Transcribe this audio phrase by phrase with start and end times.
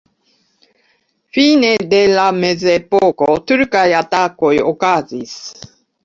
[1.37, 5.35] Fine de la mezepoko turkaj atakoj okazis.